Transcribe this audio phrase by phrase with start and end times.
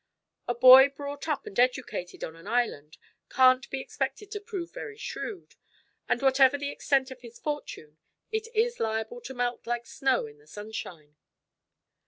[0.47, 2.97] A boy brought up and educated on an island
[3.29, 5.53] can't be expected to prove very shrewd,
[6.09, 7.99] and whatever the extent of his fortune
[8.31, 11.17] it is liable to melt like snow in the sunshine."